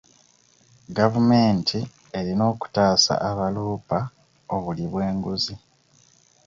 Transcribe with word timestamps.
Gavumemti 0.97 1.79
erina 2.19 2.43
okutaasa 2.53 3.13
abaloopa 3.29 3.99
obuli 4.55 4.85
bw'enguzi. 4.91 5.55